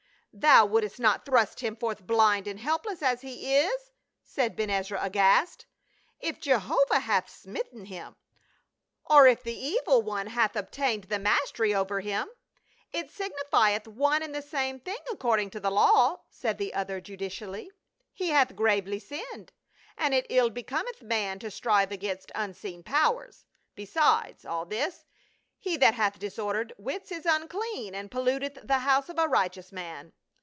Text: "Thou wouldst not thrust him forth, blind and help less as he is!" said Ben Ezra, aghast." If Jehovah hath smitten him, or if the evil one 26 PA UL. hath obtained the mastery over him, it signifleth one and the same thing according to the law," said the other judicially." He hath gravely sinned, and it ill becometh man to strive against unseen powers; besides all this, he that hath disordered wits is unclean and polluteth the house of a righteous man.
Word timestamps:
"Thou 0.41 0.65
wouldst 0.65 0.97
not 0.97 1.25
thrust 1.25 1.59
him 1.59 1.75
forth, 1.75 2.07
blind 2.07 2.47
and 2.47 2.57
help 2.61 2.85
less 2.85 3.01
as 3.01 3.19
he 3.19 3.53
is!" 3.53 3.91
said 4.23 4.55
Ben 4.55 4.69
Ezra, 4.69 4.97
aghast." 5.03 5.65
If 6.21 6.39
Jehovah 6.39 7.01
hath 7.01 7.29
smitten 7.29 7.83
him, 7.87 8.15
or 9.03 9.27
if 9.27 9.43
the 9.43 9.53
evil 9.53 10.01
one 10.01 10.27
26 10.27 10.33
PA 10.33 10.33
UL. 10.33 10.41
hath 10.41 10.55
obtained 10.55 11.03
the 11.03 11.19
mastery 11.19 11.75
over 11.75 11.99
him, 11.99 12.29
it 12.93 13.11
signifleth 13.11 13.89
one 13.89 14.23
and 14.23 14.33
the 14.33 14.41
same 14.41 14.79
thing 14.79 14.99
according 15.11 15.49
to 15.49 15.59
the 15.59 15.69
law," 15.69 16.21
said 16.29 16.57
the 16.57 16.73
other 16.73 17.01
judicially." 17.01 17.69
He 18.13 18.29
hath 18.29 18.55
gravely 18.55 18.99
sinned, 18.99 19.51
and 19.97 20.13
it 20.13 20.25
ill 20.29 20.49
becometh 20.49 21.01
man 21.01 21.39
to 21.39 21.51
strive 21.51 21.91
against 21.91 22.31
unseen 22.35 22.83
powers; 22.83 23.47
besides 23.75 24.45
all 24.45 24.65
this, 24.65 25.03
he 25.59 25.75
that 25.75 25.95
hath 25.95 26.19
disordered 26.19 26.71
wits 26.77 27.11
is 27.11 27.25
unclean 27.25 27.93
and 27.93 28.09
polluteth 28.09 28.59
the 28.65 28.79
house 28.79 29.09
of 29.09 29.19
a 29.19 29.27
righteous 29.27 29.73
man. 29.73 30.13